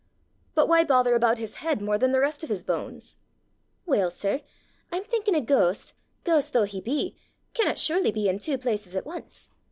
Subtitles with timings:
[0.55, 3.17] "But why bother about his heid more than the rist of his bones?"
[3.85, 4.41] "Weel, sir,
[4.91, 5.93] I'm thinking a ghaist,
[6.25, 7.15] ghaist though he be,
[7.53, 9.49] canna surely be i' twa places at ance.